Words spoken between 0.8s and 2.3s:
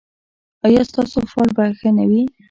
ستاسو فال به ښه نه وي؟